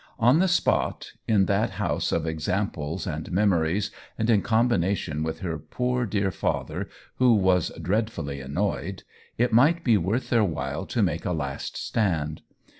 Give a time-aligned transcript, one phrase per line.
[0.17, 5.59] On the spot, in that house of examples and memories, and in combination with her
[5.59, 9.03] poor dear father, who was" dreadfully an noyed,"
[9.37, 12.41] it might be worth their while to make a last stand.